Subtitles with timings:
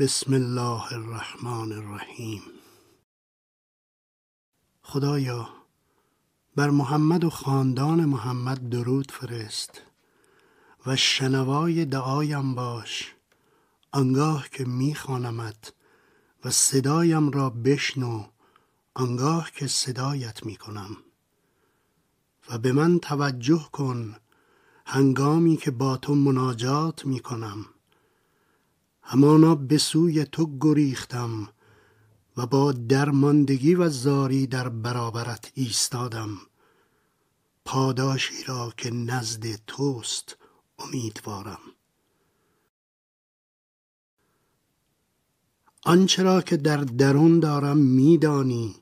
[0.00, 2.42] بسم الله الرحمن الرحیم.
[4.82, 5.48] خدایا
[6.56, 9.82] بر محمد و خاندان محمد درود فرست
[10.86, 13.14] و شنوای دعایم باش.
[13.92, 15.72] آنگاه که میخوانمت
[16.44, 18.24] و صدایم را بشنو
[18.94, 20.96] آنگاه که صدایت می‌کنم.
[22.50, 24.16] و به من توجه کن
[24.86, 27.66] هنگامی که با تو مناجات می‌کنم.
[29.12, 31.48] همانا به سوی تو گریختم
[32.36, 36.38] و با درماندگی و زاری در برابرت ایستادم.
[37.64, 40.36] پاداشی را که نزد توست
[40.78, 41.58] امیدوارم.
[45.84, 48.76] آنچه را که در درون دارم میدانی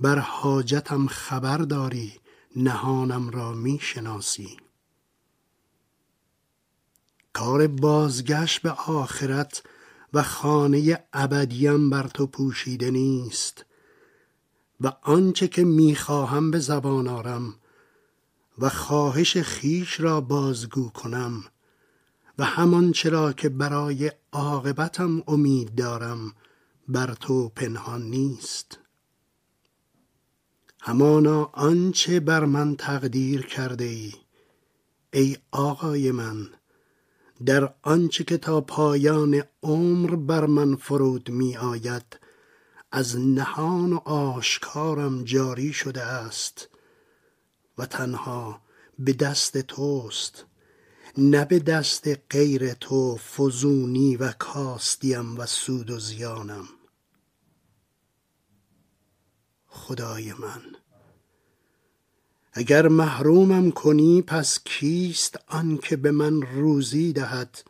[0.00, 2.12] بر حاجتم خبر داری
[2.56, 4.56] نهانم را می‌شناسی.
[7.36, 9.62] کار بازگشت به آخرت
[10.12, 13.64] و خانه ابدیم بر تو پوشیده نیست.
[14.80, 17.54] و آنچه که می‌خواهم به زبان آرم
[18.58, 21.44] و خواهش خیش را بازگو کنم
[22.38, 26.32] و همان چرا که برای عاقبتم امید دارم
[26.88, 28.78] بر تو پنهان نیست.
[30.80, 34.12] همانا آنچه بر من تقدیر کرده ای
[35.12, 36.48] ای آقای من
[37.44, 42.20] در آنچه که تا پایان عمر بر من فرود می آید
[42.92, 46.68] از نهان و آشکارم جاری شده است
[47.78, 48.60] و تنها
[48.98, 50.44] به دست توست
[51.18, 56.68] نه به دست غیر تو فزونی و کاستیم و سود و زیانم.
[59.66, 60.85] خدای من!
[62.58, 67.62] اگر محرومم کنی پس کیست آن که به من روزی دهد؟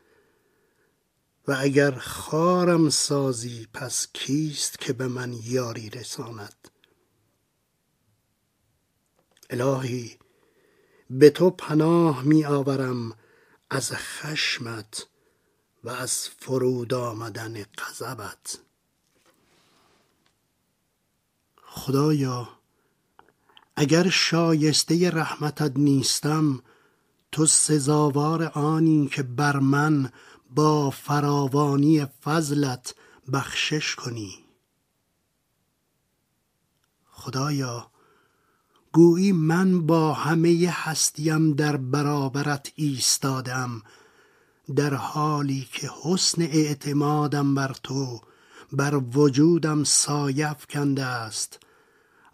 [1.48, 6.68] و اگر خارم سازی پس کیست که به من یاری رساند؟
[9.50, 10.18] الهی
[11.10, 13.12] به تو پناه می آورم
[13.70, 15.06] از خشمت
[15.84, 18.58] و از فرود آمدن غضبت.
[21.62, 22.55] خدایا
[23.76, 26.62] اگر شایسته رحمتت نیستم
[27.32, 30.12] تو سزاوار آنی که بر من
[30.50, 32.94] با فراوانی فضلت
[33.32, 34.44] بخشش کنی.
[37.10, 37.90] خدایا
[38.92, 43.82] گویی من با همه هستیم در برابرت ایستادم
[44.76, 48.20] در حالی که حسن اعتمادم بر تو
[48.72, 51.65] بر وجودم سایه افکنده است.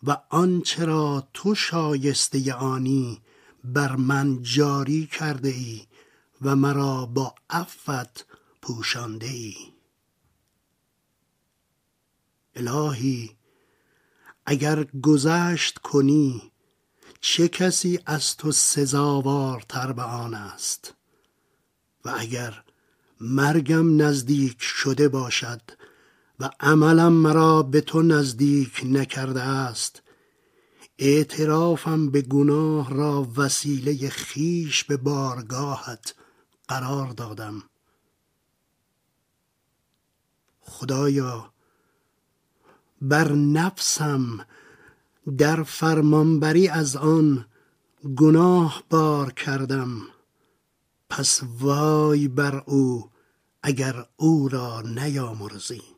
[0.03, 3.21] و آنچه را تو شایسته آنی
[3.65, 5.87] بر من جاری کرده ای
[6.43, 8.27] و مرا با عفت
[8.63, 9.57] پوشانده ای.
[12.55, 13.37] الهی
[14.47, 16.53] اگر گذشت کنی
[17.21, 20.95] چه کسی از تو سزاوارتر به آن است؟
[22.05, 22.65] و اگر
[23.21, 25.63] مرگم نزدیک شده باشد
[26.43, 30.03] و عملم مرا به تو نزدیک نکرده است.
[30.99, 36.15] اعترافم به گناه را وسیله خیش به بارگاهت
[36.69, 37.63] قرار دادم.
[40.61, 41.53] خدایا
[43.03, 44.47] بر نفسم
[45.39, 47.47] در فرمانبری از آن
[48.17, 50.01] گناه بار کردم.
[51.11, 53.11] پس وای بر او
[53.63, 55.92] اگر او را نیامرزی.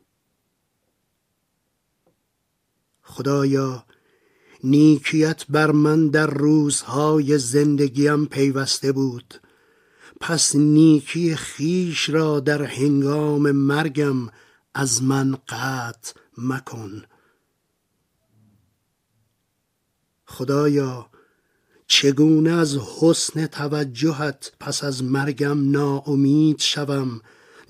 [3.05, 3.85] خدایا
[4.63, 9.41] نیکیت بر من در روزهای زندگیم پیوسته بود.
[10.21, 14.29] پس نیکی خیش را در هنگام مرگم
[14.73, 17.03] از من قطع مکن.
[20.25, 21.09] خدایا
[21.87, 27.21] چگونه از حسن توجهت پس از مرگم ناامید شوم؟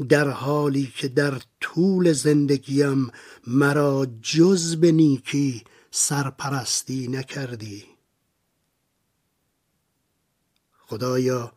[0.10, 3.12] در حالی که در طول زندگیم
[3.48, 7.84] مرا جز به نیکی سرپرستی نکردی.
[10.78, 11.54] خدایا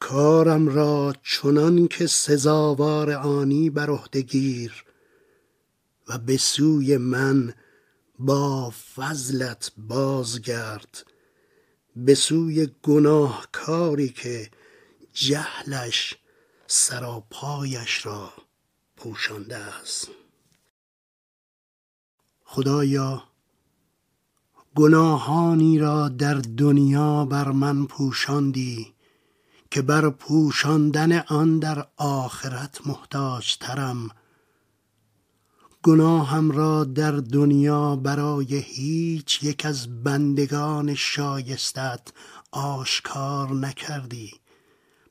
[0.00, 4.84] کارم را چنان که سزاوار آنی بر عهده گیر
[6.08, 7.54] و به سوی من
[8.18, 11.04] با فضلت بازگرد.
[11.96, 14.50] به سوی گناهکاری که
[15.12, 16.16] جهلش
[16.70, 18.32] سراپایش را
[18.96, 20.08] پوشانده است.
[22.44, 23.24] خدایا
[24.74, 28.94] گناهانی را در دنیا بر من پوشاندی
[29.70, 34.10] که بر پوشاندن آن در آخرت محتاج ترم
[35.82, 42.08] گناهم را در دنیا برای هیچ یک از بندگان شایستت
[42.52, 44.32] آشکار نکردی.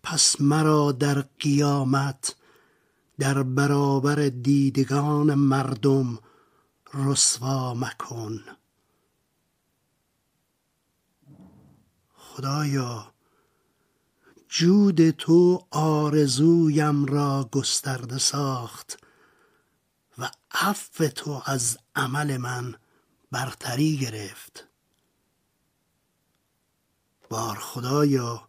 [0.09, 2.36] پس مرا در قیامت
[3.19, 6.19] در برابر دیدگان مردم
[6.94, 8.39] رسوا مکن.
[12.15, 13.13] خدایا
[14.50, 19.04] جود تو آرزویم را گسترده ساخت
[20.18, 22.75] و عفو تو از عمل من
[23.31, 24.68] برتری گرفت.
[27.30, 28.48] بار خدایا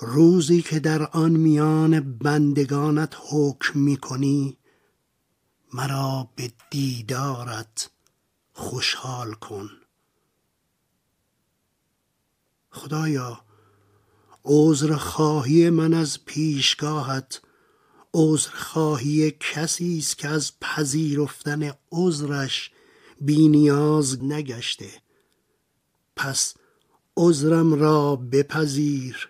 [0.00, 4.58] روزی که در آن میان بندگانت حکم می کنی
[5.74, 7.90] مرا به دیدارت
[8.52, 9.70] خوشحال کن.
[12.70, 13.44] خدایا
[14.44, 17.40] عذر خواهی من از پیشگاهت.
[18.14, 22.70] عذر خواهی کسی است که از پذیرفتن عذرش
[23.20, 24.90] بینیاز نگشته.
[26.16, 26.54] پس
[27.16, 29.28] عذرم را بپذیر.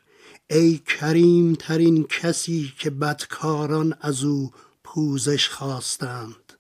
[0.51, 4.51] ای کریم ترین کسی که بدکاران از او
[4.85, 6.53] پوزش خواستند.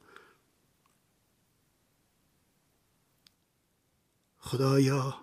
[4.38, 5.14] خدایا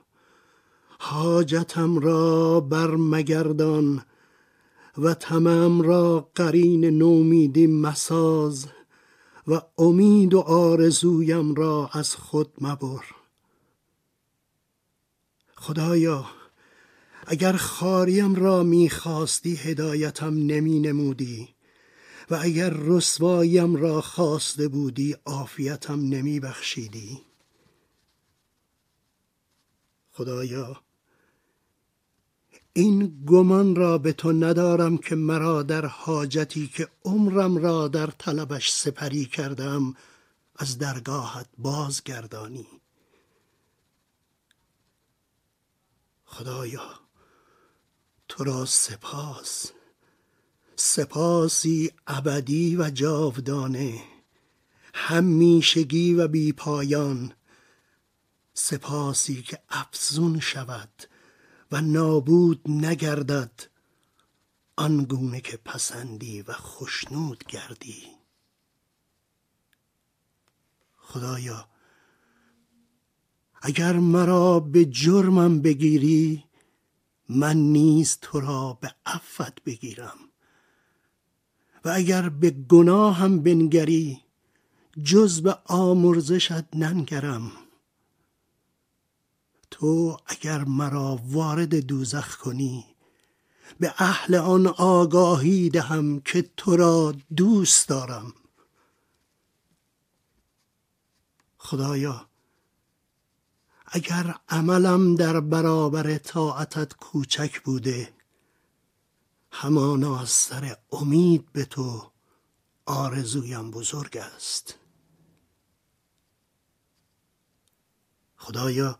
[1.00, 4.06] حاجتم را بر مگردان
[4.98, 8.68] و تمام را قرین نومیدی مساز
[9.48, 13.04] و امید و آرزویم را از خود مبر.
[15.56, 16.26] خدایا
[17.26, 21.56] اگر خاریم را می‌خواستی هدایتم نمی نمودی
[22.30, 27.22] و اگر رسواییم را خواسته بودی عافیتم نمی بخشیدی
[30.12, 30.82] خدایا
[32.74, 38.72] این گمان را به تو ندارم که مرا در حاجتی که عمرم را در طلبش
[38.72, 39.96] سپری کردم
[40.56, 42.68] از درگاهت بازگردانی.
[46.26, 47.05] خدایا
[48.36, 49.72] تو را سپاس.
[50.76, 54.04] سپاسی ابدی و جاودانه
[54.94, 57.34] همیشگی و بی پایان.
[58.54, 61.04] سپاسی که افزون شود
[61.72, 63.64] و نابود نگردد
[64.76, 68.04] آنگونه که پسندی و خشنود گردی.
[70.98, 71.70] خدایا
[73.62, 76.45] اگر مرا به جرمم بگیری
[77.30, 80.18] من نیز تو را به عفت بگیرم.
[81.86, 84.22] و اگر به گناهم بنگری
[85.04, 87.52] جز به آمرزشت ننگرم.
[89.72, 92.86] تو اگر مرا وارد دوزخ کنی
[93.80, 98.34] به اهل آن آگاهی دهم که تو را دوست دارم.
[101.58, 102.30] خدایا
[103.96, 108.14] اگر عملم در برابر طاعتت کوچک بوده
[109.52, 112.12] همانا از سر امید به تو
[112.86, 114.76] آرزویم بزرگ است.
[118.38, 119.00] خدایا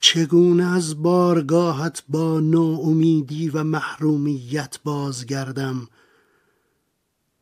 [0.00, 5.88] چگونه از بارگاهت با ناامیدی و محرومیت بازگردم؟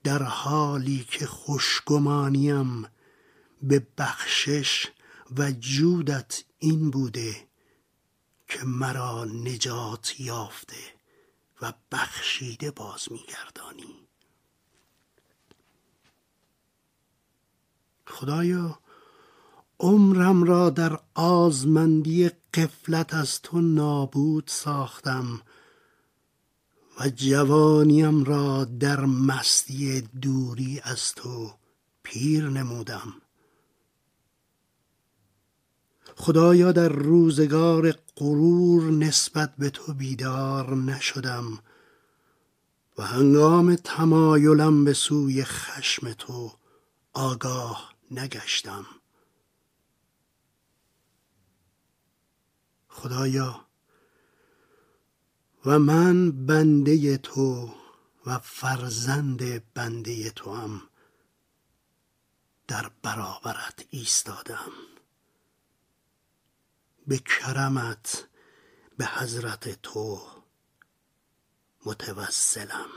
[0.05, 2.87] در حالی که خوشگمانیم
[3.63, 4.87] به بخشش
[5.37, 7.48] و جودت این بوده
[8.48, 10.98] که مرا نجات یافته
[11.62, 14.08] و بخشیده باز میگردانی.
[18.06, 18.79] خدایا
[19.81, 25.43] عمرم را در آزمندی قفلت از تو نابود ساختم
[27.00, 31.55] و جوانیم را در مستی دوری از تو
[32.03, 33.15] پیر نمودم.
[36.20, 41.58] خدایا در روزگار غرور نسبت به تو بیدار نشدم
[42.98, 46.53] و هنگام تمایلم به سوی خشم تو
[47.13, 48.87] آگاه نگشتم.
[52.89, 53.67] خدایا
[55.67, 57.70] و من بنده تو
[58.27, 60.82] و فرزند بنده تو هم
[62.69, 64.70] در برابرت ایستادم.
[67.08, 68.29] به کرمت
[68.98, 70.20] به حضرت تو
[71.86, 72.88] متوسلم.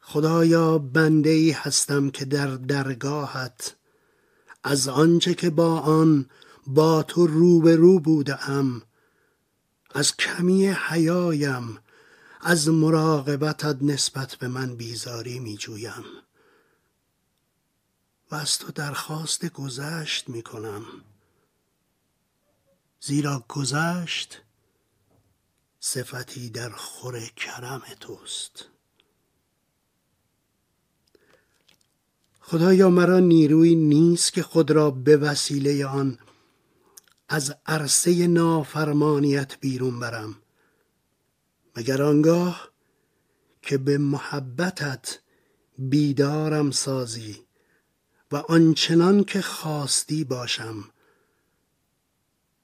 [0.00, 3.76] خدایا بنده ای هستم که در درگاهت
[4.64, 6.30] از آنچه که با آن
[6.66, 8.82] با تو روبرو بودم
[9.94, 11.78] از کمی حیایم
[12.40, 16.04] از مراقبتت نسبت به من بیزاری می جویم
[18.30, 20.84] و از تو درخواست گذشت می کنم
[23.00, 24.42] زیرا گذشت
[25.80, 28.64] صفتی در خور کرم توست.
[32.40, 36.18] خدایا مرا نیروی نیست که خود را به وسیله آن
[37.28, 40.36] از عرصه نافرمانیت بیرون برم.
[41.76, 42.70] مگر آنگاه
[43.62, 45.18] که به محبتت
[45.78, 47.49] بیدارم سازی
[48.32, 50.84] و آنچنان که خواستی باشم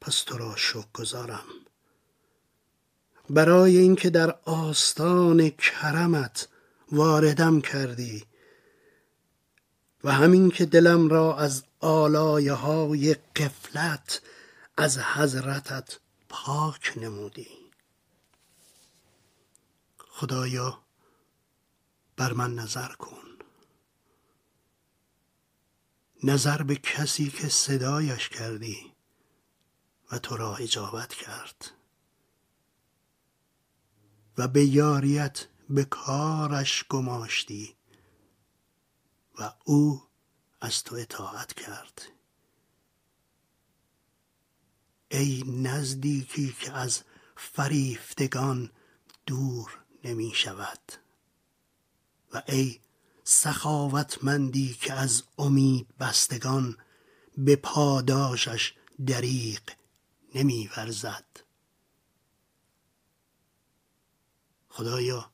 [0.00, 1.44] پس تو را شکر گذارم.
[3.30, 6.49] برای اینکه در آستان کرمت
[6.92, 8.25] واردم کردی
[10.04, 14.23] و همین که دلم را از آلایه های قفلت
[14.76, 17.49] از حضرتت پاک نمودی.
[19.99, 20.78] خدایا
[22.16, 23.25] بر من نظر کن.
[26.25, 28.92] نظر به کسی که صدایش کردی
[30.12, 31.70] و تو را اجابت کرد.
[34.38, 37.76] و به یاریت به کارش گماشتی
[39.38, 40.02] و او
[40.61, 42.02] از تو اطاعت کرد.
[45.08, 47.02] ای نزدیکی که از
[47.37, 48.70] فریفتگان
[49.26, 50.92] دور نمی شود
[52.32, 52.80] و ای
[53.28, 56.76] سخاوتمندی که از امید بستگان
[57.38, 58.75] به پاداشش
[59.06, 59.61] دریق
[60.35, 61.25] نمی ورزد
[64.68, 65.30] خدایا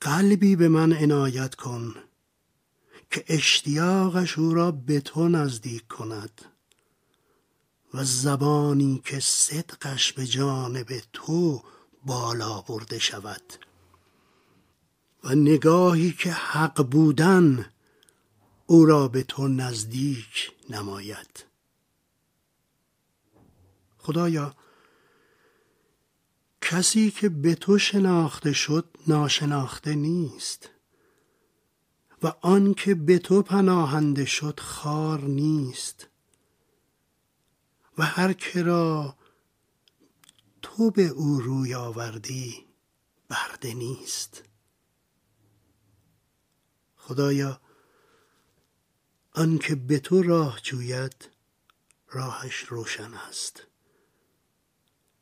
[0.00, 1.94] قلبی به من عنایت کن
[3.10, 6.42] که اشتیاقش او را به تو نزدیک کند
[7.94, 11.62] و زبانی که صدقش به جانب تو
[12.04, 13.71] بالا برده شود.
[15.24, 17.66] و نگاهی که حق بودن
[18.66, 21.44] او را به تو نزدیک نماید.
[23.98, 24.54] خدایا
[26.60, 30.70] کسی که به تو شناخته شد ناشناخته نیست
[32.22, 36.08] و آن که به تو پناهنده شد خار نیست
[37.98, 39.16] و هر که را
[40.62, 42.66] تو به او روی آوردی
[43.28, 44.42] برده نیست.
[47.04, 47.60] خدایا
[49.32, 51.28] آنکه به تو راه جوید
[52.10, 53.66] راهش روشن است.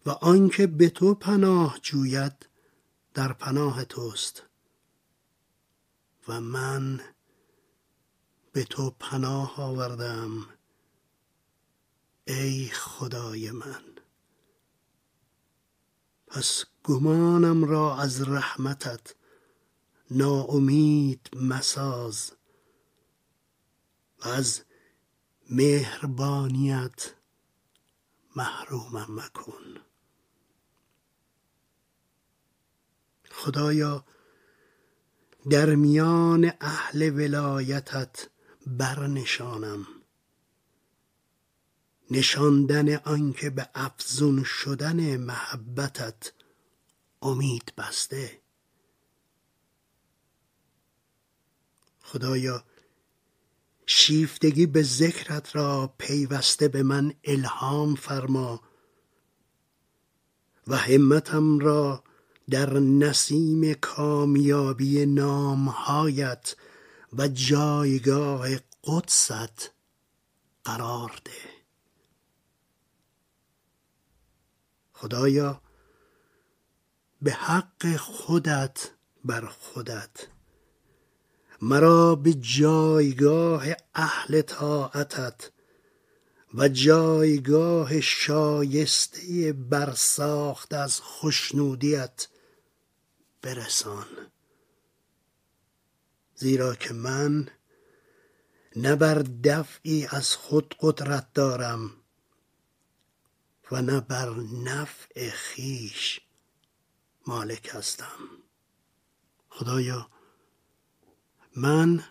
[0.06, 2.48] و آنکه به تو پناه جوید
[3.14, 4.42] در پناه توست.
[6.28, 7.00] و من
[8.52, 10.46] به تو پناه آوردم
[12.26, 13.84] ای خدای من.
[16.26, 19.14] پس گمانم را از رحمتت
[20.10, 22.32] ناامید مساز
[24.24, 24.62] و از
[25.50, 27.14] مهربانیت
[28.36, 29.76] محرومم مکن.
[33.30, 34.04] خدایا
[35.50, 38.28] در میان اهل ولایتت
[38.66, 39.86] برنشانم.
[42.10, 46.32] نشاندن آنکه به افزون شدن محبتت
[47.22, 48.40] امید بسته.
[52.12, 52.64] خدایا
[53.86, 58.60] شیفتگی به ذکرت را پیوسته به من الهام فرما
[60.66, 62.04] و همتم را
[62.50, 66.56] در نسیم کامیابی نامهایت
[67.12, 68.48] و جایگاه
[68.84, 69.70] قدست
[70.64, 71.32] قرار ده.
[74.92, 75.62] خدایا
[77.22, 78.90] به حق خودت
[79.24, 80.28] بر خودت
[81.62, 83.64] مرا به جایگاه
[83.94, 85.50] اهل طاعتت
[86.54, 92.28] و جایگاه شایسته برساخت از خشنودیت
[93.42, 94.06] برسان.
[96.34, 97.48] زیرا که من
[98.76, 101.90] نه بر دفعی از خود قدرت دارم
[103.72, 104.30] و نه بر
[104.64, 106.20] نفع خیش
[107.26, 108.18] مالک هستم.
[109.48, 110.10] خدایا
[111.62, 112.04] من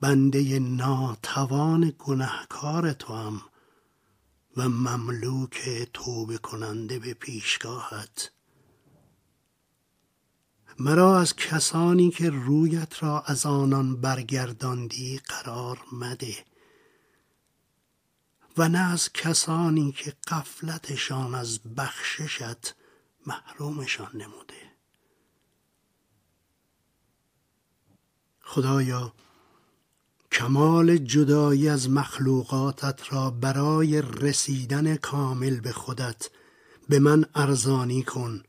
[0.00, 3.42] بنده ناتوان گنهکار تو هم
[4.56, 8.32] و مملوک توبه کننده به پیشگاهت.
[10.78, 16.44] مرا از کسانی که رویت را از آنان برگرداندی قرار مده
[18.56, 22.74] و نه از کسانی که قفلتشان از بخششت
[23.26, 24.61] محرومشان نموده.
[28.42, 29.12] خدایا
[30.32, 36.30] کمال جدایی از مخلوقاتت را برای رسیدن کامل به خودت
[36.88, 38.42] به من ارزانی کن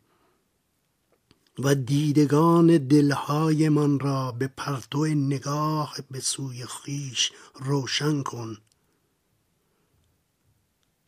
[1.59, 8.57] و دیدگان دلهایمان را به پرتو نگاه به سوی خیش روشن کن.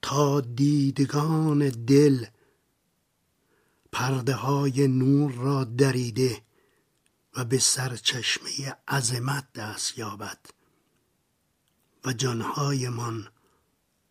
[0.01, 2.25] تا دیدگان دل
[3.92, 6.42] پرده های نور را دریده
[7.36, 10.39] و به سرچشمه عظمت دست یابد
[12.06, 13.27] و جانهایمان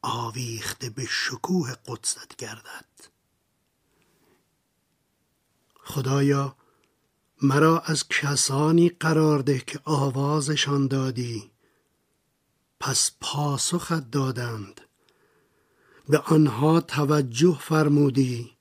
[0.02, 2.85] آویخته به شکوه قدست گردد.
[5.85, 6.57] خدایا
[7.43, 11.50] مرا از کسانی قرار ده که آوازشان دادی.
[12.81, 14.81] پس پاسخت دادند.
[16.09, 18.53] به آنها توجه فرمودی.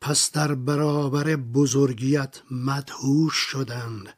[0.00, 4.14] پس در برابر بزرگیت مدهوش شدند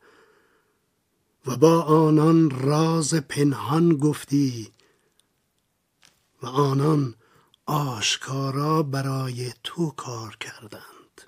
[1.46, 4.72] و با آنان راز پنهان گفتی
[6.42, 7.14] و آنان
[7.66, 11.20] آشکارا برای تو کار کردند.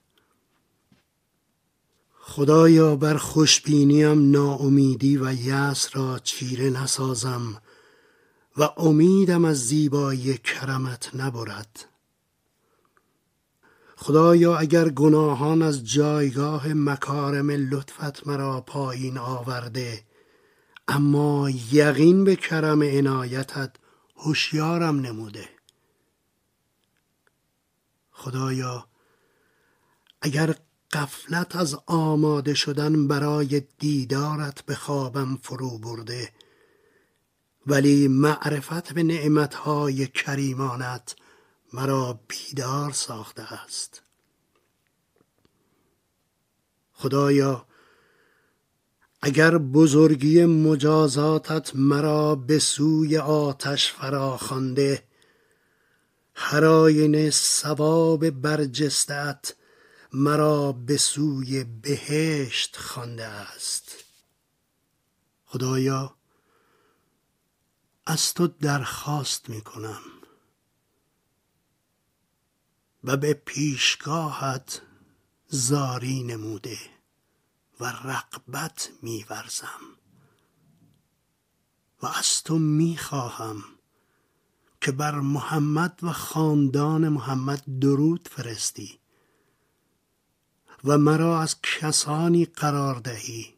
[2.21, 7.63] خدایا بر خوشبینیم ناامیدی و یأس را چیره نسازم
[8.57, 11.92] و امیدم از زیبایی کرمت نبرد.
[14.03, 20.03] خدایا اگر گناهان از جایگاه مکارم لطفت مرا پایین آورده
[20.89, 23.71] اما یقین به کرم عنایتت
[24.17, 25.49] هوشیارم نموده.
[28.11, 28.87] خدایا
[30.23, 30.55] اگر
[30.93, 36.29] قفلت از آماده شدن برای دیدارت به خوابم فرو برده
[37.67, 41.17] ولی معرفت به نعمتهای کریمانت
[41.73, 44.03] مرا بیدار ساخته است.
[46.93, 47.67] خدایا
[49.23, 55.03] اگر بزرگی مجازاتت مرا به سوی آتش فراخوانده
[56.35, 59.55] هر آینه ثواب برجستت
[60.13, 64.05] مرا به سوی بهشت خوانده است.
[65.45, 66.17] خدایا
[68.07, 70.01] از تو درخواست می کنم
[73.05, 74.83] و به پیشگاهت
[75.49, 76.79] زاری نموده
[77.81, 79.81] و رقبت میورزم.
[82.03, 83.65] و از تو می‌خواهم
[84.81, 88.99] که بر محمد و خاندان محمد درود فرستی
[90.85, 93.55] و مرا از کسانی قرار دهی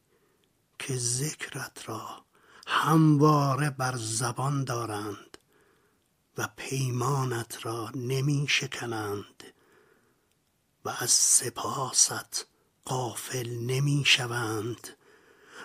[0.79, 2.25] که ذکرت را
[2.67, 5.39] همواره بر زبان دارند
[6.39, 9.34] و پیمانت را نمی شکنند.
[10.85, 12.47] و از سپاست
[12.85, 14.89] قافل نمی شوند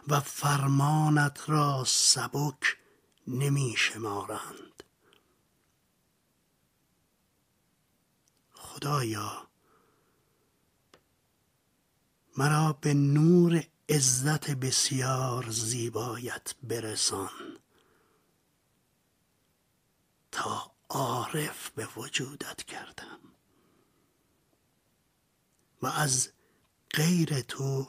[0.07, 2.77] و فرمانت را سبک
[3.27, 4.83] نمی شمارند
[8.53, 9.47] خدایا
[12.37, 17.59] مرا به نور عزت بسیار زیبایت برسان
[20.31, 23.19] تا عارف به وجودت کردم.
[25.81, 26.29] و از
[26.93, 27.87] غیر تو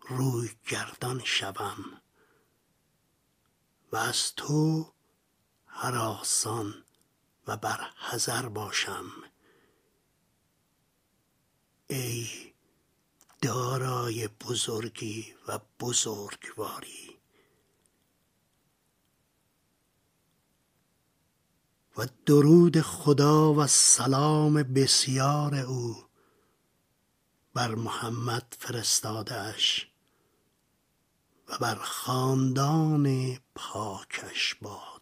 [0.00, 2.00] روی گردان شوم
[3.92, 4.92] و از تو
[5.66, 6.84] هراسان
[7.46, 9.10] و بر حذر باشم.
[11.86, 12.28] ای
[13.42, 17.18] دارای بزرگی و بزرگواری
[21.96, 26.03] و درود خدا و سلام بسیار او
[27.54, 29.86] بر محمد فرستادش
[31.48, 34.93] و بر خاندان پاکش باد.